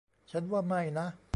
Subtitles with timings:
[0.31, 1.07] ฉันว่าไม่นะ